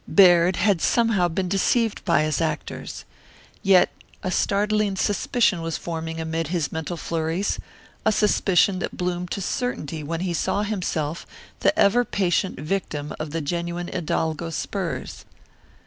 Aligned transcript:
Baird 0.11 0.55
had 0.55 0.81
somehow 0.81 1.27
been 1.27 1.47
deceived 1.47 2.03
by 2.05 2.23
his 2.23 2.41
actors. 2.41 3.05
Yet 3.61 3.91
a 4.23 4.31
startling 4.31 4.95
suspicion 4.95 5.61
was 5.61 5.77
forming 5.77 6.19
amid 6.19 6.47
his 6.47 6.71
mental 6.71 6.97
flurries, 6.97 7.59
a 8.03 8.11
suspicion 8.11 8.79
that 8.79 8.97
bloomed 8.97 9.29
to 9.29 9.41
certainty 9.41 10.01
when 10.01 10.21
he 10.21 10.33
saw 10.33 10.63
himself 10.63 11.27
the 11.59 11.77
ever 11.77 12.03
patient 12.03 12.59
victim 12.59 13.13
of 13.19 13.29
the 13.29 13.41
genuine 13.41 13.89
hidalgo 13.89 14.49
spurs. 14.49 15.23